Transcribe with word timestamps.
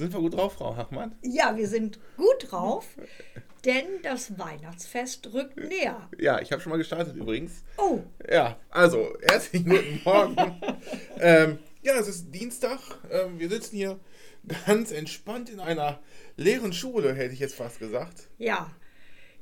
Sind 0.00 0.14
wir 0.14 0.20
gut 0.20 0.32
drauf, 0.32 0.54
Frau 0.54 0.78
Hachmann? 0.78 1.14
Ja, 1.20 1.58
wir 1.58 1.68
sind 1.68 2.00
gut 2.16 2.50
drauf, 2.50 2.86
denn 3.66 3.84
das 4.02 4.38
Weihnachtsfest 4.38 5.30
rückt 5.34 5.58
näher. 5.58 6.08
Ja, 6.18 6.40
ich 6.40 6.52
habe 6.52 6.62
schon 6.62 6.70
mal 6.70 6.78
gestartet 6.78 7.16
übrigens. 7.16 7.64
Oh. 7.76 7.98
Ja, 8.26 8.56
also, 8.70 9.14
herzlichen 9.20 9.68
guten 9.68 10.00
Morgen. 10.02 10.36
ähm, 11.20 11.58
ja, 11.82 11.98
es 11.98 12.08
ist 12.08 12.34
Dienstag. 12.34 12.78
Ähm, 13.10 13.38
wir 13.38 13.50
sitzen 13.50 13.76
hier 13.76 14.00
ganz 14.64 14.90
entspannt 14.90 15.50
in 15.50 15.60
einer 15.60 16.00
leeren 16.38 16.72
Schule, 16.72 17.12
hätte 17.12 17.34
ich 17.34 17.40
jetzt 17.40 17.56
fast 17.56 17.78
gesagt. 17.78 18.30
Ja. 18.38 18.70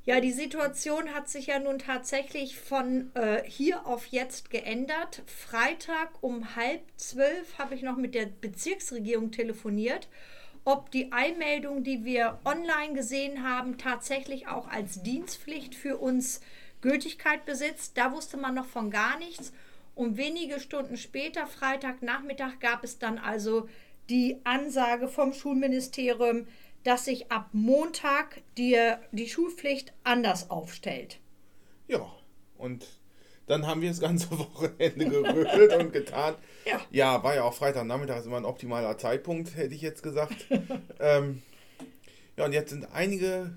Ja, 0.06 0.20
die 0.20 0.32
Situation 0.32 1.14
hat 1.14 1.29
sich 1.29 1.46
ja 1.46 1.61
nun 1.61 1.79
tatsächlich 1.79 2.59
von 2.59 3.14
äh, 3.14 3.45
hier 3.45 3.86
auf 3.86 4.06
jetzt 4.06 4.50
geändert. 4.50 5.22
Freitag 5.27 6.20
um 6.20 6.56
halb 6.56 6.80
zwölf 6.96 7.59
habe 7.59 7.77
ich 7.77 7.82
noch 7.82 7.96
mit 7.96 8.16
der 8.16 8.27
Bezirksregierung 8.27 9.30
telefoniert 9.30 10.09
ob 10.69 10.91
die 10.91 11.12
Einmeldung, 11.12 11.82
die 11.82 12.05
wir 12.05 12.41
online 12.45 12.93
gesehen 12.93 13.43
haben, 13.43 13.79
tatsächlich 13.79 14.49
auch 14.49 14.68
als 14.68 15.03
Dienstpflicht 15.03 15.75
für 15.75 15.96
uns 15.96 16.43
Gültigkeit 16.82 17.46
besitzt. 17.46 17.96
Da 17.96 18.13
wusste 18.13 18.36
man 18.36 18.54
noch 18.54 18.67
von 18.67 18.90
gar 18.90 19.18
nichts. 19.18 19.54
Und 19.95 20.18
wenige 20.18 20.61
Stunden 20.61 20.99
später, 20.99 21.46
Freitagnachmittag, 21.46 22.59
gab 22.61 22.85
es 22.85 22.99
dann 22.99 23.17
also 23.17 23.67
die 24.11 24.36
Ansage 24.45 25.09
vom 25.09 25.32
Schulministerium, 25.32 26.46
dass 26.85 27.07
sich 27.07 27.32
ab 27.32 27.48
Montag 27.53 28.43
die, 28.59 28.79
die 29.11 29.31
Schulpflicht 29.31 29.95
anders 30.04 30.50
aufstellt. 30.50 31.18
Ja, 31.87 32.06
und 32.59 32.97
dann 33.48 33.66
haben 33.66 33.80
wir 33.80 33.88
das 33.88 34.00
ganze 34.00 34.30
Wochenende 34.38 35.08
gerüttelt 35.08 35.75
und 35.75 35.92
getan. 35.92 36.36
Ja. 36.64 36.80
ja, 36.91 37.22
war 37.25 37.34
ja 37.34 37.42
auch 37.42 37.55
Freitagnachmittag, 37.55 38.19
ist 38.19 38.27
immer 38.27 38.36
ein 38.36 38.44
optimaler 38.44 38.97
Zeitpunkt, 38.98 39.56
hätte 39.56 39.75
ich 39.75 39.83
jetzt 39.83 40.02
gesagt. 40.02 40.47
ähm, 41.00 41.42
ja, 42.36 42.44
und 42.44 42.53
jetzt 42.53 42.70
sind 42.70 42.86
einige 42.92 43.56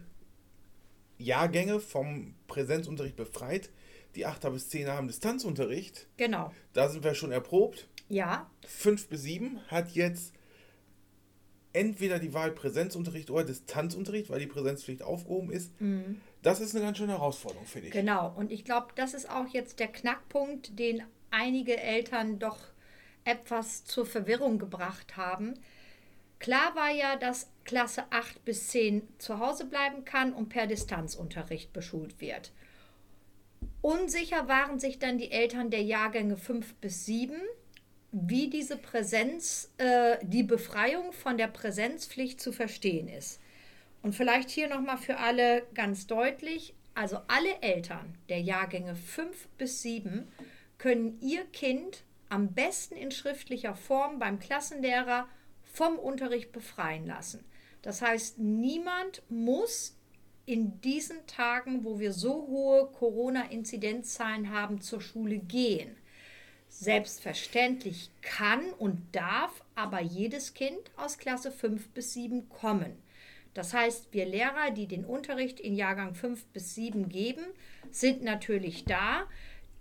Jahrgänge 1.18 1.80
vom 1.80 2.34
Präsenzunterricht 2.48 3.16
befreit. 3.16 3.70
Die 4.16 4.28
8er 4.28 4.50
bis 4.50 4.70
10er 4.70 4.94
haben 4.94 5.08
Distanzunterricht. 5.08 6.08
Genau. 6.18 6.52
Da 6.74 6.90
sind 6.90 7.04
wir 7.04 7.14
schon 7.14 7.32
erprobt. 7.32 7.88
Ja. 8.10 8.50
5 8.68 9.08
bis 9.08 9.24
7 9.24 9.60
hat 9.68 9.92
jetzt 9.92 10.34
entweder 11.74 12.20
die 12.20 12.34
Wahl 12.34 12.52
Präsenzunterricht 12.52 13.30
oder 13.30 13.46
Distanzunterricht, 13.46 14.30
weil 14.30 14.40
die 14.40 14.48
Präsenzpflicht 14.48 15.04
aufgehoben 15.04 15.52
ist. 15.52 15.80
Mhm. 15.80 16.20
Das 16.42 16.60
ist 16.60 16.76
eine 16.76 16.86
ganz 16.86 16.98
schöne 16.98 17.14
Herausforderung, 17.14 17.66
finde 17.66 17.88
ich. 17.88 17.94
Genau, 17.94 18.34
und 18.36 18.52
ich 18.52 18.66
glaube, 18.66 18.88
das 18.96 19.14
ist 19.14 19.30
auch 19.30 19.48
jetzt 19.48 19.80
der 19.80 19.88
Knackpunkt, 19.88 20.78
den 20.80 21.04
einige 21.30 21.78
Eltern 21.80 22.40
doch 22.40 22.58
etwas 23.24 23.86
zur 23.86 24.06
Verwirrung 24.06 24.58
gebracht 24.58 25.16
haben. 25.18 25.54
Klar 26.40 26.76
war 26.76 26.90
ja, 26.90 27.18
dass 27.18 27.52
Klasse 27.66 28.04
8 28.10 28.44
bis 28.44 28.70
10 28.70 29.08
zu 29.20 29.38
Hause 29.40 29.66
bleiben 29.66 30.06
kann 30.06 30.34
und 30.34 30.50
per 30.50 30.66
Distanzunterricht 30.66 31.72
beschult 31.72 32.20
wird. 32.20 32.52
Unsicher 33.82 34.48
waren 34.48 34.80
sich 34.80 34.98
dann 34.98 35.20
die 35.20 35.32
Eltern 35.32 35.70
der 35.70 35.84
Jahrgänge 35.84 36.38
5 36.38 36.76
bis 36.76 37.06
7, 37.06 37.36
wie 38.12 38.50
diese 38.50 38.76
Präsenz, 38.76 39.72
äh, 39.78 40.18
die 40.24 40.44
Befreiung 40.44 41.14
von 41.14 41.38
der 41.38 41.48
Präsenzpflicht 41.48 42.42
zu 42.42 42.52
verstehen 42.52 43.08
ist. 43.08 43.40
Und 44.02 44.16
vielleicht 44.16 44.50
hier 44.50 44.68
nochmal 44.68 44.98
für 44.98 45.18
alle 45.18 45.64
ganz 45.74 46.08
deutlich, 46.08 46.74
also 46.94 47.20
alle 47.28 47.62
Eltern 47.62 48.18
der 48.30 48.42
Jahrgänge 48.42 48.96
5 48.96 49.48
bis 49.58 49.82
7 49.82 50.28
können 50.78 51.20
ihr 51.22 51.46
Kind 51.46 52.04
am 52.30 52.54
besten 52.54 52.96
in 52.96 53.12
schriftlicher 53.12 53.76
Form 53.76 54.18
beim 54.18 54.40
Klassenlehrer 54.40 55.28
vom 55.62 56.00
Unterricht 56.00 56.52
befreien 56.52 57.06
lassen. 57.06 57.44
Das 57.82 58.02
heißt, 58.02 58.40
niemand 58.40 59.22
muss 59.30 59.98
in 60.46 60.82
diesen 60.82 61.26
Tagen, 61.28 61.84
wo 61.84 62.00
wir 62.00 62.14
so 62.14 62.48
hohe 62.48 62.88
Corona-Inzidenzzahlen 62.88 64.50
haben, 64.50 64.82
zur 64.82 65.02
Schule 65.02 65.38
gehen. 65.38 65.96
Selbstverständlich 66.70 68.10
kann 68.22 68.72
und 68.74 69.00
darf 69.12 69.64
aber 69.76 70.02
jedes 70.02 70.54
Kind 70.54 70.80
aus 70.98 71.18
Klasse 71.18 71.52
5 71.52 71.90
bis 71.90 72.14
7 72.14 72.50
kommen. 72.50 72.98
Das 73.54 73.74
heißt, 73.74 74.10
wir 74.12 74.26
Lehrer, 74.26 74.72
die 74.72 74.88
den 74.88 75.06
Unterricht 75.06 75.60
in 75.60 75.76
Jahrgang 75.76 76.16
5 76.16 76.46
bis 76.48 76.76
7 76.76 77.10
geben, 77.10 77.44
sind 77.92 78.24
natürlich 78.24 78.86
da. 78.86 79.24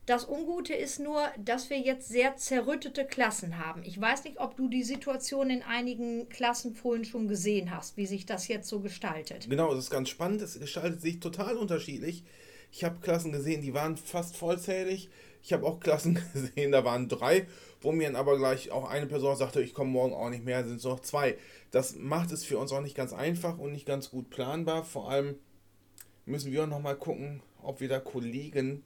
Das 0.07 0.29
Ungute 0.29 0.75
ist 0.75 0.99
nur, 0.99 1.29
dass 1.39 1.71
wir 1.71 1.79
jetzt 1.79 2.09
sehr 2.09 2.37
zerrüttete 2.37 3.05
Klassen 3.05 3.59
haben. 3.59 3.83
Ich 3.85 4.01
weiß 4.01 4.25
nicht, 4.25 4.41
ob 4.41 4.57
du 4.57 4.69
die 4.69 4.83
Situation 4.83 5.51
in 5.51 5.63
einigen 5.63 6.29
Klassen 6.29 6.75
vorhin 6.75 7.05
schon 7.05 7.29
gesehen 7.29 7.71
hast, 7.71 7.97
wie 7.97 8.07
sich 8.07 8.27
das 8.27 8.49
jetzt 8.49 8.69
so 8.69 8.81
gestaltet. 8.81 9.49
Genau, 9.49 9.73
das 9.73 9.85
ist 9.85 9.91
ganz 9.91 10.09
spannend. 10.09 10.43
Es 10.43 10.59
gestaltet 10.59 11.01
sich 11.01 11.21
total 11.21 11.57
unterschiedlich. 11.57 12.25
Ich 12.73 12.83
habe 12.83 13.01
Klassen 13.01 13.31
gesehen, 13.31 13.63
die 13.63 13.75
waren 13.75 13.97
fast 13.97 14.37
vollzählig. 14.37 15.11
Ich 15.43 15.53
habe 15.53 15.67
auch 15.67 15.81
Klassen 15.81 16.15
gesehen, 16.33 16.73
da 16.73 16.85
waren 16.85 17.09
drei, 17.09 17.47
wo 17.81 17.93
mir 17.93 18.07
dann 18.07 18.17
aber 18.17 18.37
gleich 18.37 18.71
auch 18.71 18.89
eine 18.89 19.07
Person 19.07 19.37
sagte, 19.37 19.63
ich 19.63 19.75
komme 19.75 19.91
morgen 19.91 20.13
auch 20.13 20.31
nicht 20.31 20.45
mehr, 20.45 20.65
sind 20.65 20.77
es 20.77 20.85
noch 20.85 21.01
zwei. 21.01 21.37
Das 21.71 21.97
macht 21.97 22.33
es 22.33 22.45
für 22.45 22.59
uns 22.59 22.73
auch 22.73 22.81
nicht 22.81 22.97
ganz 22.97 23.13
einfach 23.13 23.59
und 23.59 23.73
nicht 23.73 23.87
ganz 23.87 24.11
gut 24.11 24.31
planbar. 24.31 24.85
Vor 24.85 25.11
allem 25.11 25.37
müssen 26.27 26.53
wir 26.53 26.65
auch 26.65 26.69
noch 26.69 26.81
mal 26.81 26.97
gucken, 26.97 27.43
ob 27.63 27.81
wir 27.81 27.89
da 27.89 28.01
Kollegen 28.01 28.85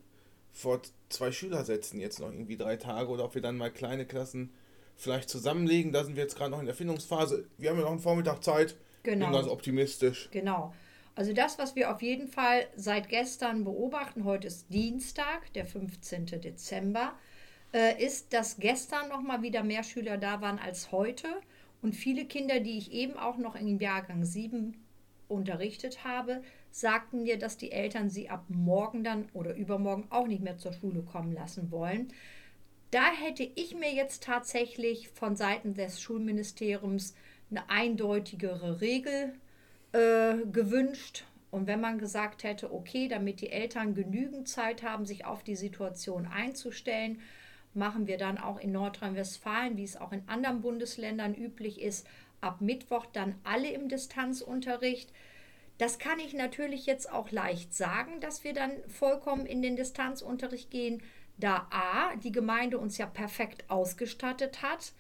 vor 0.53 0.81
zwei 1.09 1.33
Schüler 1.33 1.65
setzen, 1.65 1.99
jetzt 1.99 2.21
noch 2.21 2.31
irgendwie 2.31 2.57
drei 2.57 2.77
Tage, 2.77 3.09
oder 3.09 3.25
ob 3.25 3.35
wir 3.35 3.43
dann 3.43 3.59
mal 3.59 3.73
kleine 3.73 4.07
Klassen 4.07 4.53
vielleicht 4.97 5.29
zusammenlegen. 5.29 5.93
Da 5.93 6.05
sind 6.05 6.17
wir 6.17 6.23
jetzt 6.23 6.37
gerade 6.37 6.51
noch 6.51 6.61
in 6.61 6.67
der 6.67 6.75
Findungsphase. 6.75 7.47
Wir 7.59 7.71
haben 7.71 7.79
ja 7.79 7.85
noch 7.85 7.91
einen 7.91 8.01
Vormittag 8.01 8.43
Zeit. 8.45 8.77
Genau. 9.03 9.27
Bin 9.27 9.35
ganz 9.35 9.49
optimistisch. 9.49 10.29
Genau. 10.31 10.73
Also 11.17 11.33
das, 11.33 11.59
was 11.59 11.77
wir 11.77 11.93
auf 11.93 12.03
jeden 12.03 12.29
Fall 12.29 12.67
seit 12.75 13.09
gestern 13.09 13.65
beobachten, 13.65 14.25
heute 14.25 14.49
ist 14.49 14.73
Dienstag, 14.73 15.53
der 15.53 15.65
15. 15.65 16.27
Dezember, 16.27 17.15
äh, 17.73 18.03
ist, 18.05 18.33
dass 18.33 18.57
gestern 18.57 19.09
noch 19.09 19.21
mal 19.21 19.43
wieder 19.43 19.63
mehr 19.63 19.85
Schüler 19.85 20.19
da 20.19 20.41
waren 20.41 20.59
als 20.59 20.91
heute. 20.91 21.29
Und 21.83 21.95
viele 21.95 22.25
Kinder, 22.25 22.61
die 22.61 22.79
ich 22.79 22.93
eben 22.93 23.17
auch 23.17 23.37
noch 23.37 23.55
im 23.55 23.79
Jahrgang 23.79 24.25
7 24.25 24.77
unterrichtet 25.29 26.03
habe, 26.05 26.43
sagten 26.71 27.23
mir, 27.23 27.39
dass 27.39 27.57
die 27.57 27.71
Eltern 27.71 28.11
sie 28.11 28.29
ab 28.29 28.45
morgen 28.49 29.05
dann 29.05 29.29
oder 29.33 29.55
übermorgen 29.55 30.07
auch 30.11 30.27
nicht 30.27 30.43
mehr 30.43 30.59
zur 30.59 30.73
Schule 30.73 31.03
kommen 31.03 31.33
lassen 31.33 31.71
wollen. 31.71 32.09
Da 32.91 33.11
hätte 33.13 33.49
ich 33.55 33.75
mir 33.75 33.93
jetzt 33.93 34.25
tatsächlich 34.25 35.09
von 35.09 35.37
Seiten 35.37 35.75
des 35.75 36.01
Schulministeriums 36.01 37.15
eine 37.51 37.69
eindeutigere 37.71 38.81
Regel 38.81 39.35
äh, 39.95 40.45
gewünscht. 40.51 41.25
Und 41.53 41.69
wenn 41.69 41.81
man 41.81 41.99
gesagt 41.99 42.43
hätte, 42.43 42.75
okay, 42.75 43.07
damit 43.07 43.41
die 43.41 43.51
Eltern 43.51 43.95
genügend 43.95 44.49
Zeit 44.49 44.83
haben, 44.83 45.07
sich 45.07 45.25
auf 45.25 45.45
die 45.45 45.55
Situation 45.55 46.27
einzustellen, 46.27 47.21
machen 47.75 48.09
wir 48.09 48.19
dann 48.19 48.39
auch 48.39 48.59
in 48.59 48.73
Nordrhein-Westfalen, 48.73 49.77
wie 49.77 49.85
es 49.85 49.97
auch 49.97 50.11
in 50.11 50.29
anderen 50.29 50.63
Bundesländern 50.63 51.33
üblich 51.33 51.81
ist, 51.81 52.09
ab 52.41 52.61
Mittwoch 52.61 53.07
dann 53.07 53.37
alle 53.45 53.71
im 53.71 53.89
Distanzunterricht. 53.89 55.13
Das 55.79 56.01
kann 56.01 56.19
ich 56.19 56.35
natürlich 56.35 56.87
jetzt 56.87 57.11
auch 57.11 57.31
leicht 57.31 57.73
sagen, 57.73 58.21
dass 58.21 58.43
wir 58.43 58.53
dann 58.53 58.73
vollkommen 58.89 59.47
in 59.47 59.63
den 59.63 59.77
Distanzunterricht 59.77 60.73
gehen, 60.73 61.03
da 61.37 61.69
A, 61.71 62.17
die 62.17 62.33
Gemeinde 62.33 62.79
uns 62.79 62.99
ja 62.99 63.07
perfekt 63.07 63.71
ausgestattet 63.71 64.63
hat, 64.63 64.93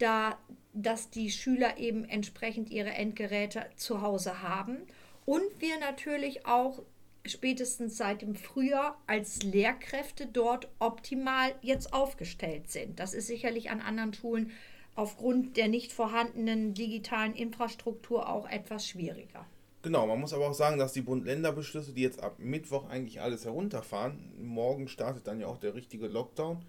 da 0.00 0.38
dass 0.72 1.10
die 1.10 1.30
Schüler 1.30 1.78
eben 1.78 2.04
entsprechend 2.04 2.70
ihre 2.70 2.90
Endgeräte 2.90 3.66
zu 3.76 4.02
Hause 4.02 4.42
haben 4.42 4.78
und 5.26 5.42
wir 5.58 5.78
natürlich 5.80 6.46
auch 6.46 6.82
spätestens 7.26 7.96
seit 7.96 8.22
dem 8.22 8.34
Frühjahr 8.34 8.96
als 9.06 9.42
Lehrkräfte 9.42 10.26
dort 10.26 10.68
optimal 10.78 11.54
jetzt 11.60 11.92
aufgestellt 11.92 12.70
sind. 12.70 12.98
Das 12.98 13.14
ist 13.14 13.26
sicherlich 13.26 13.70
an 13.70 13.80
anderen 13.80 14.14
Schulen 14.14 14.52
aufgrund 14.94 15.56
der 15.56 15.68
nicht 15.68 15.92
vorhandenen 15.92 16.74
digitalen 16.74 17.34
Infrastruktur 17.34 18.28
auch 18.28 18.48
etwas 18.48 18.88
schwieriger. 18.88 19.46
Genau, 19.82 20.06
man 20.06 20.20
muss 20.20 20.34
aber 20.34 20.48
auch 20.48 20.54
sagen, 20.54 20.78
dass 20.78 20.92
die 20.92 21.00
Bund-Länder-Beschlüsse, 21.00 21.92
die 21.92 22.02
jetzt 22.02 22.22
ab 22.22 22.38
Mittwoch 22.38 22.88
eigentlich 22.88 23.20
alles 23.20 23.44
herunterfahren, 23.46 24.32
morgen 24.38 24.88
startet 24.88 25.26
dann 25.26 25.40
ja 25.40 25.46
auch 25.46 25.58
der 25.58 25.74
richtige 25.74 26.06
Lockdown, 26.06 26.62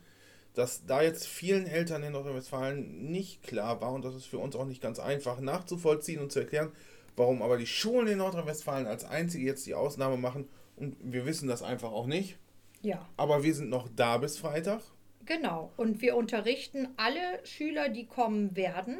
dass 0.53 0.86
da 0.86 1.01
jetzt 1.01 1.27
vielen 1.27 1.65
Eltern 1.65 2.03
in 2.03 2.13
Nordrhein-Westfalen 2.13 3.12
nicht 3.12 3.44
klar 3.44 3.81
war 3.81 3.94
und 3.94 4.03
das 4.03 4.15
ist 4.15 4.25
für 4.25 4.38
uns 4.38 4.56
auch 4.56 4.65
nicht 4.65 4.81
ganz 4.81 5.00
einfach 5.00 5.39
nachzuvollziehen 5.39 6.21
und 6.21 6.31
zu 6.31 6.39
erklären, 6.39 6.71
warum 7.15 7.42
aber 7.42 7.57
die 7.57 7.68
Schulen 7.68 8.07
in 8.07 8.18
Nordrhein-Westfalen 8.18 8.88
als 8.88 9.06
einzige 9.06 9.45
jetzt 9.45 9.65
die 9.65 9.75
Ausnahme 9.75 10.18
machen 10.18 10.50
und 10.75 10.98
wir 11.01 11.25
wissen 11.25 11.48
das 11.48 11.63
einfach 11.63 11.92
auch 11.92 12.07
nicht. 12.07 12.38
Ja. 12.81 13.07
Aber 13.15 13.44
wir 13.44 13.53
sind 13.53 13.69
noch 13.69 13.88
da 13.95 14.18
bis 14.18 14.38
Freitag. 14.38 14.81
Genau. 15.25 15.71
Und 15.77 16.01
wir 16.01 16.15
unterrichten 16.15 16.88
alle 16.98 17.21
Schüler, 17.44 17.89
die 17.89 18.07
kommen 18.07 18.56
werden 18.56 18.98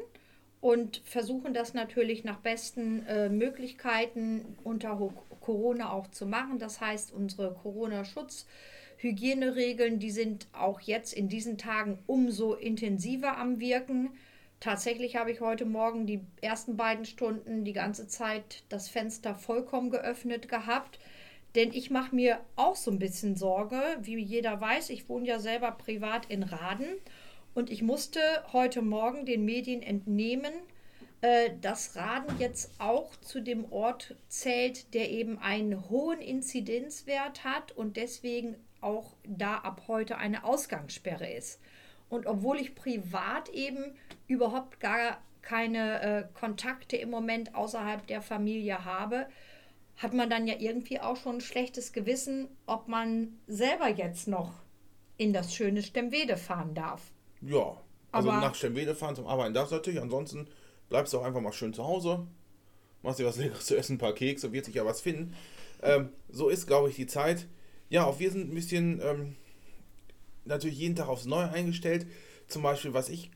und 0.62 1.01
versuchen 1.03 1.53
das 1.53 1.74
natürlich 1.74 2.24
nach 2.24 2.38
besten 2.38 3.06
äh, 3.07 3.30
Möglichkeiten 3.30 4.56
unter 4.63 5.12
Corona 5.39 5.92
auch 5.92 6.07
zu 6.12 6.27
machen. 6.27 6.59
Das 6.59 6.80
heißt, 6.80 7.12
unsere 7.12 7.53
Corona-Schutz- 7.53 8.45
Hygieneregeln, 9.01 9.98
die 9.98 10.12
sind 10.12 10.48
auch 10.53 10.80
jetzt 10.80 11.13
in 11.13 11.27
diesen 11.27 11.57
Tagen 11.57 11.98
umso 12.06 12.53
intensiver 12.53 13.38
am 13.38 13.59
Wirken. 13.59 14.12
tatsächlich 14.59 15.15
habe 15.15 15.31
ich 15.31 15.42
heute 15.42 15.65
Morgen 15.65 16.06
die 16.06 16.21
ersten 16.39 16.77
beiden 16.77 17.06
Stunden 17.06 17.63
die 17.63 17.74
ganze 17.74 18.07
Zeit 18.07 18.63
das 18.69 18.89
Fenster 18.89 19.33
vollkommen 19.33 19.89
geöffnet 19.89 20.48
gehabt. 20.50 21.00
Denn 21.56 21.74
ich 21.74 21.89
mache 21.89 22.15
mir 22.15 22.39
auch 22.56 22.75
so 22.75 22.92
ein 22.92 23.00
bisschen 23.00 23.36
Sorge, 23.36 23.81
wie 24.01 24.18
jeder 24.19 24.62
weiß, 24.62 24.92
ich 24.92 25.09
wohne 25.09 25.27
ja 25.27 25.39
selber 25.39 25.71
privat 25.71 26.27
in 26.27 26.44
Raden 26.44 26.88
und 27.56 27.71
ich 27.71 27.81
musste 27.81 28.19
heute 28.53 28.83
Morgen 28.83 29.25
den 29.25 29.44
Medien 29.44 29.81
entnehmen, 29.81 30.53
äh, 31.21 31.50
dass 31.59 31.95
Raden 31.95 32.39
jetzt 32.39 32.71
auch 32.80 33.15
zu 33.18 33.42
dem 33.42 33.71
Ort 33.71 34.15
zählt, 34.30 34.94
der 34.94 35.09
eben 35.09 35.39
einen 35.39 35.89
hohen 35.89 36.21
Inzidenzwert 36.21 37.44
hat 37.44 37.71
und 37.74 37.98
deswegen 37.98 38.56
auch 38.81 39.13
da 39.24 39.57
ab 39.57 39.83
heute 39.88 40.18
eine 40.18 40.44
Ausgangssperre 40.44 41.31
ist. 41.31 41.60
Und 42.10 42.25
obwohl 42.25 42.60
ich 42.60 42.75
privat 42.75 43.50
eben 43.50 43.95
überhaupt 44.28 44.80
gar 44.80 45.22
keine 45.42 46.01
äh, 46.01 46.24
Kontakte 46.33 46.98
im 46.98 47.10
Moment 47.10 47.56
außerhalb 47.56 48.06
der 48.07 48.22
Familie 48.22 48.86
habe, 48.86 49.28
hat 49.98 50.13
man 50.13 50.30
dann 50.30 50.48
ja 50.48 50.56
irgendwie 50.57 51.00
auch 51.00 51.16
schon 51.16 51.38
ein 51.38 51.42
schlechtes 51.42 51.94
Gewissen, 51.94 52.48
ob 52.66 52.88
man 52.88 53.39
selber 53.48 53.88
jetzt 53.88 54.28
noch 54.28 54.54
in 55.18 55.34
das 55.34 55.54
schöne 55.54 55.84
Stemwede 55.84 56.38
fahren 56.38 56.74
darf. 56.74 57.12
Ja, 57.42 57.77
also 58.12 58.30
Aber 58.30 58.42
nach 58.42 58.56
Stemwede 58.56 58.95
fahren 58.95 59.16
zum 59.16 59.27
Arbeiten 59.27 59.54
darfst 59.54 59.72
du 59.72 59.75
natürlich, 59.75 60.01
ansonsten 60.01 60.48
bleibst 60.89 61.13
du 61.13 61.19
auch 61.19 61.24
einfach 61.24 61.42
mal 61.42 61.54
schön 61.54 61.74
zu 61.74 61.84
Hause, 61.84 62.25
machst 63.04 63.19
dir 63.19 63.25
was 63.25 63.38
Leckeres 63.38 63.66
zu 63.66 63.77
essen, 63.77 63.95
ein 63.95 64.00
paar 64.00 64.13
Kekse, 64.13 64.51
wird 64.51 64.66
sich 64.66 64.75
ja 64.75 64.86
was 64.86 65.01
finden. 65.01 65.36
Ähm, 65.81 66.10
so 66.30 66.50
ist, 66.50 66.68
glaube 66.68 66.89
ich, 66.89 66.95
die 66.95 67.07
Zeit. 67.07 67.48
Ja, 67.92 68.06
auch 68.06 68.20
wir 68.20 68.32
sind 68.32 68.50
ein 68.50 68.56
bisschen 68.56 69.02
ähm, 69.04 69.36
natürlich 70.46 70.78
jeden 70.80 70.96
Tag 70.96 71.10
aufs 71.10 71.26
Neue 71.26 71.50
eingestellt. 71.50 72.08
Zum 72.48 72.64
Beispiel, 72.64 72.94
was 72.94 73.10
ich 73.10 73.32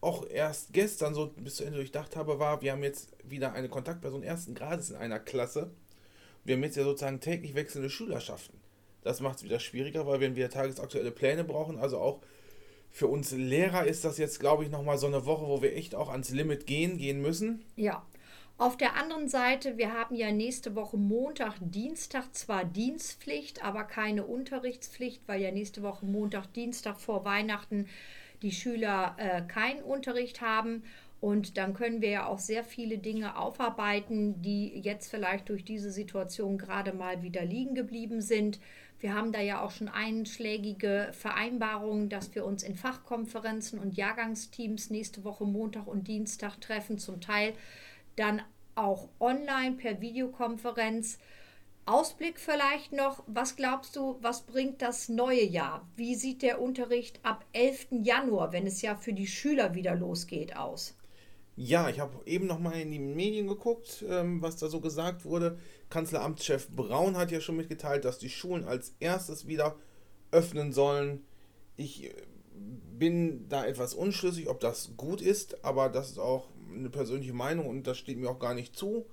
auch 0.00 0.28
erst 0.28 0.72
gestern 0.72 1.14
so 1.14 1.28
bis 1.36 1.54
zu 1.54 1.64
Ende 1.64 1.78
durchdacht 1.78 2.16
habe, 2.16 2.40
war, 2.40 2.62
wir 2.62 2.72
haben 2.72 2.82
jetzt 2.82 3.12
wieder 3.22 3.52
eine 3.52 3.68
Kontaktperson 3.68 4.24
ersten 4.24 4.56
Grades 4.56 4.90
in 4.90 4.96
einer 4.96 5.20
Klasse. 5.20 5.70
Wir 6.44 6.56
haben 6.56 6.64
jetzt 6.64 6.76
ja 6.76 6.82
sozusagen 6.82 7.20
täglich 7.20 7.54
wechselnde 7.54 7.88
Schülerschaften. 7.88 8.58
Das 9.04 9.20
macht 9.20 9.38
es 9.38 9.44
wieder 9.44 9.60
schwieriger, 9.60 10.04
weil 10.04 10.18
wir 10.18 10.34
wieder 10.34 10.50
tagesaktuelle 10.50 11.12
Pläne 11.12 11.44
brauchen. 11.44 11.78
Also 11.78 11.98
auch 11.98 12.22
für 12.90 13.06
uns 13.06 13.30
Lehrer 13.30 13.86
ist 13.86 14.04
das 14.04 14.18
jetzt, 14.18 14.40
glaube 14.40 14.64
ich, 14.64 14.70
nochmal 14.70 14.98
so 14.98 15.06
eine 15.06 15.26
Woche, 15.26 15.46
wo 15.46 15.62
wir 15.62 15.76
echt 15.76 15.94
auch 15.94 16.08
ans 16.08 16.30
Limit 16.30 16.66
gehen, 16.66 16.98
gehen 16.98 17.22
müssen. 17.22 17.64
Ja. 17.76 18.04
Auf 18.58 18.78
der 18.78 18.96
anderen 18.96 19.28
Seite, 19.28 19.76
wir 19.76 19.92
haben 19.92 20.14
ja 20.14 20.32
nächste 20.32 20.74
Woche 20.74 20.96
Montag, 20.96 21.56
Dienstag 21.60 22.34
zwar 22.34 22.64
Dienstpflicht, 22.64 23.62
aber 23.62 23.84
keine 23.84 24.24
Unterrichtspflicht, 24.24 25.20
weil 25.26 25.42
ja 25.42 25.50
nächste 25.50 25.82
Woche 25.82 26.06
Montag, 26.06 26.54
Dienstag 26.54 26.98
vor 26.98 27.26
Weihnachten 27.26 27.86
die 28.40 28.52
Schüler 28.52 29.14
äh, 29.18 29.42
keinen 29.42 29.82
Unterricht 29.82 30.40
haben. 30.40 30.84
Und 31.20 31.58
dann 31.58 31.74
können 31.74 32.00
wir 32.00 32.08
ja 32.08 32.26
auch 32.26 32.38
sehr 32.38 32.64
viele 32.64 32.96
Dinge 32.96 33.36
aufarbeiten, 33.36 34.40
die 34.40 34.78
jetzt 34.80 35.10
vielleicht 35.10 35.50
durch 35.50 35.64
diese 35.64 35.90
Situation 35.90 36.56
gerade 36.56 36.94
mal 36.94 37.22
wieder 37.22 37.44
liegen 37.44 37.74
geblieben 37.74 38.22
sind. 38.22 38.58
Wir 39.00 39.12
haben 39.12 39.32
da 39.32 39.40
ja 39.40 39.60
auch 39.60 39.70
schon 39.70 39.88
einschlägige 39.88 41.10
Vereinbarungen, 41.12 42.08
dass 42.08 42.34
wir 42.34 42.46
uns 42.46 42.62
in 42.62 42.74
Fachkonferenzen 42.74 43.78
und 43.78 43.98
Jahrgangsteams 43.98 44.88
nächste 44.88 45.24
Woche 45.24 45.44
Montag 45.44 45.86
und 45.86 46.08
Dienstag 46.08 46.58
treffen, 46.58 46.98
zum 46.98 47.20
Teil 47.20 47.52
dann 48.16 48.42
auch 48.74 49.08
online 49.20 49.76
per 49.76 50.00
Videokonferenz. 50.00 51.18
Ausblick 51.86 52.40
vielleicht 52.40 52.92
noch, 52.92 53.22
was 53.28 53.54
glaubst 53.54 53.94
du, 53.94 54.18
was 54.20 54.42
bringt 54.42 54.82
das 54.82 55.08
neue 55.08 55.44
Jahr? 55.44 55.86
Wie 55.94 56.16
sieht 56.16 56.42
der 56.42 56.60
Unterricht 56.60 57.20
ab 57.22 57.44
11. 57.52 57.88
Januar, 58.02 58.52
wenn 58.52 58.66
es 58.66 58.82
ja 58.82 58.96
für 58.96 59.12
die 59.12 59.28
Schüler 59.28 59.74
wieder 59.74 59.94
losgeht, 59.94 60.56
aus? 60.56 60.96
Ja, 61.54 61.88
ich 61.88 62.00
habe 62.00 62.20
eben 62.26 62.46
noch 62.46 62.58
mal 62.58 62.72
in 62.72 62.90
die 62.90 62.98
Medien 62.98 63.46
geguckt, 63.46 64.04
ähm, 64.08 64.42
was 64.42 64.56
da 64.56 64.68
so 64.68 64.80
gesagt 64.80 65.24
wurde. 65.24 65.58
Kanzleramtschef 65.88 66.68
Braun 66.68 67.16
hat 67.16 67.30
ja 67.30 67.40
schon 67.40 67.56
mitgeteilt, 67.56 68.04
dass 68.04 68.18
die 68.18 68.28
Schulen 68.28 68.64
als 68.64 68.94
erstes 69.00 69.46
wieder 69.46 69.76
öffnen 70.32 70.72
sollen. 70.72 71.24
Ich 71.76 72.04
äh, 72.04 72.12
bin 72.98 73.48
da 73.48 73.64
etwas 73.64 73.94
unschlüssig, 73.94 74.48
ob 74.48 74.60
das 74.60 74.96
gut 74.96 75.22
ist, 75.22 75.64
aber 75.64 75.88
das 75.88 76.10
ist 76.10 76.18
auch 76.18 76.48
eine 76.78 76.90
persönliche 76.90 77.32
Meinung 77.32 77.66
und 77.66 77.86
das 77.86 77.98
steht 77.98 78.18
mir 78.18 78.30
auch 78.30 78.38
gar 78.38 78.54
nicht 78.54 78.76
zu. 78.76 79.06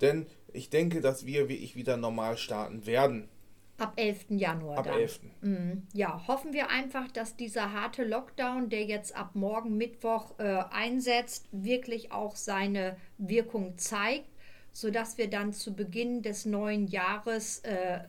Denn 0.00 0.26
ich 0.52 0.70
denke, 0.70 1.00
dass 1.00 1.26
wir 1.26 1.48
wie 1.48 1.56
ich 1.56 1.76
wieder 1.76 1.96
normal 1.96 2.36
starten 2.36 2.86
werden. 2.86 3.28
Ab 3.78 3.94
11. 3.96 4.26
Januar. 4.30 4.78
Ab 4.78 4.84
dann. 4.84 4.98
11. 4.98 5.20
Mhm. 5.40 5.82
Ja, 5.92 6.26
hoffen 6.28 6.52
wir 6.52 6.70
einfach, 6.70 7.10
dass 7.10 7.36
dieser 7.36 7.72
harte 7.72 8.04
Lockdown, 8.04 8.68
der 8.68 8.84
jetzt 8.84 9.16
ab 9.16 9.34
morgen 9.34 9.76
Mittwoch 9.76 10.38
äh, 10.38 10.64
einsetzt, 10.70 11.48
wirklich 11.50 12.12
auch 12.12 12.36
seine 12.36 12.96
Wirkung 13.18 13.78
zeigt, 13.78 14.28
sodass 14.72 15.18
wir 15.18 15.28
dann 15.28 15.52
zu 15.52 15.74
Beginn 15.74 16.22
des 16.22 16.46
neuen 16.46 16.86
Jahres 16.86 17.60
äh, 17.60 18.00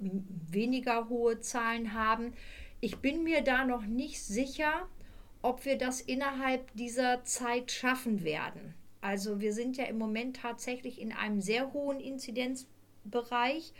weniger 0.00 1.08
hohe 1.08 1.40
Zahlen 1.40 1.94
haben. 1.94 2.34
Ich 2.80 2.98
bin 2.98 3.22
mir 3.22 3.42
da 3.42 3.64
noch 3.64 3.86
nicht 3.86 4.22
sicher, 4.22 4.88
ob 5.42 5.64
wir 5.64 5.76
das 5.76 6.00
innerhalb 6.00 6.72
dieser 6.74 7.24
Zeit 7.24 7.70
schaffen 7.70 8.24
werden. 8.24 8.74
Also 9.00 9.40
wir 9.40 9.52
sind 9.52 9.76
ja 9.76 9.84
im 9.84 9.98
Moment 9.98 10.36
tatsächlich 10.36 11.00
in 11.00 11.12
einem 11.12 11.40
sehr 11.40 11.72
hohen 11.72 12.00
Inzidenzbereich. 12.00 13.72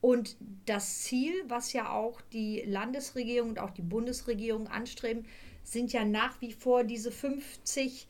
Und 0.00 0.36
das 0.66 1.02
Ziel, 1.02 1.32
was 1.48 1.72
ja 1.72 1.90
auch 1.90 2.20
die 2.20 2.62
Landesregierung 2.66 3.50
und 3.50 3.58
auch 3.60 3.70
die 3.70 3.82
Bundesregierung 3.82 4.66
anstreben, 4.66 5.24
sind 5.62 5.92
ja 5.92 6.04
nach 6.04 6.40
wie 6.40 6.52
vor 6.52 6.84
diese 6.84 7.10
50 7.10 8.08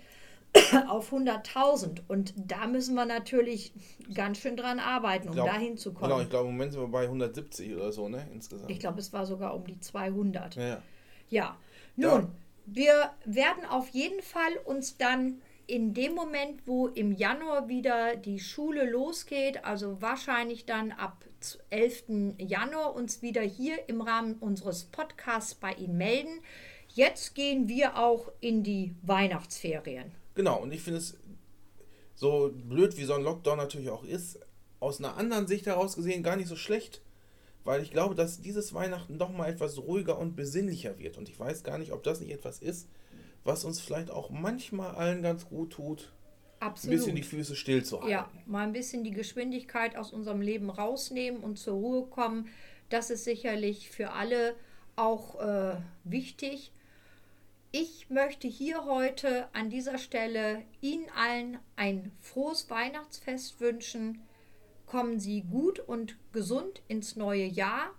auf 0.88 1.12
100.000. 1.12 2.00
Und 2.08 2.34
da 2.36 2.66
müssen 2.66 2.94
wir 2.94 3.04
natürlich 3.04 3.72
ganz 4.14 4.38
schön 4.38 4.56
dran 4.56 4.78
arbeiten, 4.78 5.28
um 5.28 5.34
glaub, 5.34 5.48
dahin 5.48 5.76
zu 5.76 5.92
kommen. 5.92 6.10
Genau, 6.10 6.22
ich 6.22 6.30
glaube, 6.30 6.48
im 6.48 6.54
Moment 6.54 6.72
sind 6.72 6.82
wir 6.82 6.88
bei 6.88 7.04
170 7.04 7.74
oder 7.74 7.92
so, 7.92 8.08
ne, 8.08 8.26
insgesamt. 8.32 8.70
Ich 8.70 8.80
glaube, 8.80 8.98
es 8.98 9.12
war 9.12 9.26
sogar 9.26 9.54
um 9.54 9.66
die 9.66 9.78
200. 9.78 10.56
Ja, 10.56 10.62
ja. 10.62 10.80
ja. 11.28 11.56
nun, 11.96 12.22
ja. 12.22 12.28
Wir 12.66 13.12
werden 13.24 13.64
auf 13.64 13.88
jeden 13.90 14.22
Fall 14.22 14.56
uns 14.64 14.96
dann 14.96 15.40
in 15.66 15.94
dem 15.94 16.14
Moment, 16.14 16.66
wo 16.66 16.86
im 16.88 17.12
Januar 17.12 17.68
wieder 17.68 18.16
die 18.16 18.38
Schule 18.38 18.88
losgeht, 18.88 19.64
also 19.64 20.00
wahrscheinlich 20.00 20.64
dann 20.64 20.92
ab 20.92 21.24
11. 21.70 22.36
Januar, 22.38 22.94
uns 22.94 23.22
wieder 23.22 23.42
hier 23.42 23.88
im 23.88 24.00
Rahmen 24.00 24.34
unseres 24.34 24.84
Podcasts 24.84 25.54
bei 25.54 25.72
Ihnen 25.72 25.96
melden. 25.96 26.40
Jetzt 26.88 27.34
gehen 27.34 27.68
wir 27.68 27.98
auch 27.98 28.30
in 28.40 28.62
die 28.62 28.94
Weihnachtsferien. 29.02 30.12
Genau, 30.34 30.62
und 30.62 30.72
ich 30.72 30.82
finde 30.82 30.98
es 30.98 31.16
so 32.14 32.52
blöd, 32.54 32.96
wie 32.96 33.04
so 33.04 33.14
ein 33.14 33.22
Lockdown 33.22 33.58
natürlich 33.58 33.90
auch 33.90 34.04
ist, 34.04 34.40
aus 34.80 35.00
einer 35.00 35.16
anderen 35.16 35.46
Sicht 35.46 35.66
heraus 35.66 35.96
gesehen 35.96 36.22
gar 36.22 36.36
nicht 36.36 36.48
so 36.48 36.56
schlecht, 36.56 37.02
weil 37.66 37.82
ich 37.82 37.90
glaube, 37.90 38.14
dass 38.14 38.40
dieses 38.40 38.72
Weihnachten 38.74 39.18
doch 39.18 39.30
mal 39.30 39.48
etwas 39.48 39.78
ruhiger 39.78 40.18
und 40.18 40.36
besinnlicher 40.36 40.98
wird. 40.98 41.18
Und 41.18 41.28
ich 41.28 41.38
weiß 41.38 41.64
gar 41.64 41.78
nicht, 41.78 41.92
ob 41.92 42.02
das 42.04 42.20
nicht 42.20 42.30
etwas 42.30 42.60
ist, 42.60 42.88
was 43.44 43.64
uns 43.64 43.80
vielleicht 43.80 44.10
auch 44.10 44.30
manchmal 44.30 44.94
allen 44.94 45.22
ganz 45.22 45.48
gut 45.48 45.72
tut, 45.72 46.12
Absolut. 46.60 46.94
ein 46.94 46.98
bisschen 46.98 47.16
die 47.16 47.22
Füße 47.22 47.56
stillzuhalten. 47.56 48.10
Ja, 48.10 48.30
mal 48.46 48.62
ein 48.62 48.72
bisschen 48.72 49.04
die 49.04 49.10
Geschwindigkeit 49.10 49.96
aus 49.96 50.12
unserem 50.12 50.40
Leben 50.40 50.70
rausnehmen 50.70 51.42
und 51.42 51.58
zur 51.58 51.74
Ruhe 51.74 52.06
kommen. 52.06 52.48
Das 52.88 53.10
ist 53.10 53.24
sicherlich 53.24 53.90
für 53.90 54.12
alle 54.12 54.54
auch 54.94 55.40
äh, 55.40 55.76
wichtig. 56.04 56.72
Ich 57.72 58.08
möchte 58.08 58.48
hier 58.48 58.84
heute 58.84 59.48
an 59.52 59.70
dieser 59.70 59.98
Stelle 59.98 60.62
Ihnen 60.80 61.06
allen 61.14 61.58
ein 61.74 62.12
frohes 62.20 62.70
Weihnachtsfest 62.70 63.60
wünschen. 63.60 64.22
Kommen 64.86 65.18
Sie 65.18 65.42
gut 65.42 65.80
und 65.80 66.16
gesund 66.32 66.82
ins 66.88 67.16
neue 67.16 67.44
Jahr. 67.44 67.90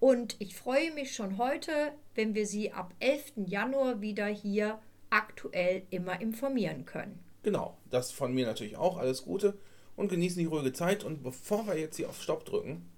Und 0.00 0.36
ich 0.38 0.56
freue 0.56 0.92
mich 0.92 1.14
schon 1.14 1.38
heute, 1.38 1.92
wenn 2.14 2.34
wir 2.34 2.46
Sie 2.46 2.72
ab 2.72 2.92
11. 2.98 3.32
Januar 3.46 4.00
wieder 4.00 4.26
hier 4.26 4.78
aktuell 5.10 5.82
immer 5.90 6.20
informieren 6.20 6.86
können. 6.86 7.22
Genau, 7.42 7.76
das 7.90 8.10
von 8.10 8.32
mir 8.32 8.46
natürlich 8.46 8.76
auch. 8.76 8.96
Alles 8.96 9.24
Gute 9.24 9.56
und 9.96 10.08
genießen 10.08 10.38
die 10.38 10.46
ruhige 10.46 10.72
Zeit. 10.72 11.04
Und 11.04 11.22
bevor 11.22 11.66
wir 11.66 11.78
jetzt 11.78 11.96
hier 11.96 12.08
auf 12.08 12.22
Stopp 12.22 12.44
drücken, 12.44 12.88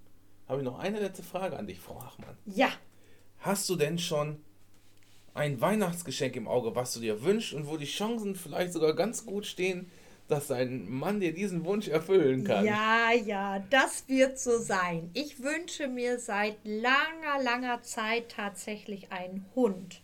habe 0.47 0.61
ich 0.61 0.65
noch 0.65 0.79
eine 0.79 0.99
letzte 0.99 1.23
Frage 1.23 1.57
an 1.57 1.67
dich, 1.67 1.79
Frau 1.79 2.01
Hachmann. 2.01 2.37
Ja. 2.45 2.69
Hast 3.39 3.69
du 3.69 3.75
denn 3.75 3.99
schon 3.99 4.41
ein 5.33 5.61
Weihnachtsgeschenk 5.61 6.35
im 6.35 6.47
Auge, 6.47 6.75
was 6.75 6.93
du 6.93 6.99
dir 6.99 7.23
wünschst 7.23 7.53
und 7.53 7.67
wo 7.67 7.77
die 7.77 7.85
Chancen 7.85 8.35
vielleicht 8.35 8.73
sogar 8.73 8.95
ganz 8.95 9.25
gut 9.25 9.45
stehen, 9.45 9.91
dass 10.27 10.47
dein 10.47 10.89
Mann 10.89 11.19
dir 11.19 11.33
diesen 11.33 11.65
Wunsch 11.65 11.87
erfüllen 11.87 12.43
kann. 12.43 12.65
Ja, 12.65 13.11
ja, 13.11 13.59
das 13.69 14.07
wird 14.07 14.39
so 14.39 14.57
sein. 14.57 15.09
Ich 15.13 15.41
wünsche 15.41 15.87
mir 15.87 16.19
seit 16.19 16.57
langer, 16.63 17.41
langer 17.43 17.81
Zeit 17.83 18.29
tatsächlich 18.29 19.11
einen 19.11 19.45
Hund. 19.55 20.01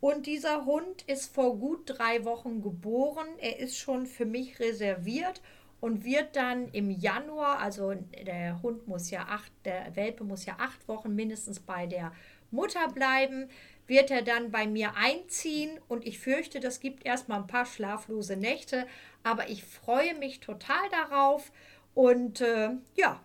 Und 0.00 0.26
dieser 0.26 0.66
Hund 0.66 1.02
ist 1.06 1.34
vor 1.34 1.58
gut 1.58 1.82
drei 1.86 2.24
Wochen 2.24 2.60
geboren. 2.62 3.26
Er 3.38 3.58
ist 3.58 3.78
schon 3.78 4.06
für 4.06 4.26
mich 4.26 4.60
reserviert 4.60 5.40
und 5.80 6.04
wird 6.04 6.36
dann 6.36 6.68
im 6.72 6.90
Januar, 6.90 7.58
also 7.58 7.94
der 8.26 8.62
Hund 8.62 8.88
muss 8.88 9.10
ja 9.10 9.26
acht, 9.28 9.52
der 9.64 9.94
Welpe 9.94 10.24
muss 10.24 10.44
ja 10.44 10.56
acht 10.58 10.86
Wochen 10.88 11.14
mindestens 11.14 11.60
bei 11.60 11.86
der 11.86 12.12
Mutter 12.50 12.88
bleiben, 12.88 13.48
wird 13.86 14.10
er 14.10 14.22
dann 14.22 14.50
bei 14.50 14.66
mir 14.66 14.94
einziehen 14.96 15.70
und 15.88 16.06
ich 16.06 16.18
fürchte, 16.18 16.60
das 16.60 16.80
gibt 16.80 17.06
erstmal 17.06 17.40
ein 17.40 17.46
paar 17.46 17.66
schlaflose 17.66 18.36
Nächte, 18.36 18.86
aber 19.22 19.48
ich 19.48 19.64
freue 19.64 20.14
mich 20.14 20.40
total 20.40 20.88
darauf 20.90 21.52
und 21.94 22.40
äh, 22.40 22.70
ja, 22.94 23.20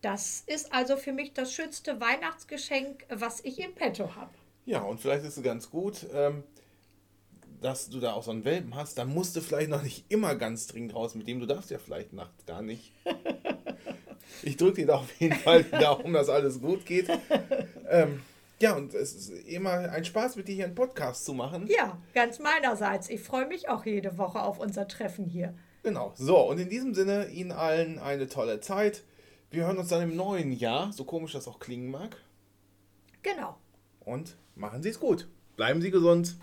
das 0.00 0.44
ist 0.46 0.72
also 0.72 0.96
für 0.96 1.12
mich 1.12 1.32
das 1.32 1.52
schönste 1.52 2.00
Weihnachtsgeschenk, 2.00 3.04
was 3.10 3.44
ich 3.44 3.58
im 3.58 3.74
Petto 3.74 4.14
habe. 4.14 4.32
Ja, 4.64 4.80
und 4.82 5.00
vielleicht 5.00 5.24
ist 5.24 5.36
es 5.36 5.42
ganz 5.42 5.70
gut, 5.70 6.06
ähm, 6.12 6.44
dass 7.60 7.88
du 7.88 7.98
da 7.98 8.12
auch 8.12 8.22
so 8.22 8.30
einen 8.30 8.44
Welpen 8.44 8.74
hast. 8.74 8.98
Da 8.98 9.04
musst 9.04 9.34
du 9.34 9.40
vielleicht 9.40 9.70
noch 9.70 9.82
nicht 9.82 10.04
immer 10.08 10.34
ganz 10.36 10.66
dringend 10.68 10.94
raus 10.94 11.14
mit 11.14 11.26
dem. 11.26 11.40
Du 11.40 11.46
darfst 11.46 11.70
ja 11.70 11.78
vielleicht 11.78 12.12
nachts 12.12 12.46
gar 12.46 12.62
nicht. 12.62 12.92
Ich 14.42 14.56
drücke 14.56 14.82
dir 14.82 14.86
da 14.88 14.96
auf 14.96 15.20
jeden 15.20 15.34
Fall 15.34 15.64
die 15.64 15.78
Daumen, 15.78 16.12
dass 16.12 16.28
alles 16.28 16.60
gut 16.60 16.84
geht. 16.84 17.08
Ähm, 17.88 18.20
ja, 18.60 18.74
und 18.74 18.94
es 18.94 19.14
ist 19.14 19.30
immer 19.46 19.70
ein 19.70 20.04
Spaß, 20.04 20.36
mit 20.36 20.48
dir 20.48 20.54
hier 20.54 20.64
einen 20.64 20.74
Podcast 20.74 21.24
zu 21.24 21.32
machen. 21.32 21.66
Ja, 21.68 21.98
ganz 22.14 22.38
meinerseits. 22.38 23.08
Ich 23.08 23.20
freue 23.20 23.46
mich 23.46 23.68
auch 23.68 23.84
jede 23.86 24.18
Woche 24.18 24.42
auf 24.42 24.58
unser 24.58 24.88
Treffen 24.88 25.26
hier. 25.26 25.54
Genau. 25.82 26.12
So, 26.16 26.38
und 26.38 26.58
in 26.58 26.68
diesem 26.68 26.94
Sinne 26.94 27.28
Ihnen 27.28 27.52
allen 27.52 27.98
eine 27.98 28.28
tolle 28.28 28.60
Zeit. 28.60 29.04
Wir 29.50 29.64
hören 29.64 29.78
uns 29.78 29.88
dann 29.88 30.02
im 30.02 30.16
neuen 30.16 30.52
Jahr, 30.52 30.92
so 30.92 31.04
komisch 31.04 31.32
das 31.32 31.48
auch 31.48 31.60
klingen 31.60 31.90
mag. 31.90 32.16
Genau. 33.22 33.56
Und 34.00 34.36
machen 34.54 34.82
Sie 34.82 34.90
es 34.90 35.00
gut. 35.00 35.28
Bleiben 35.56 35.80
Sie 35.80 35.90
gesund. 35.90 36.36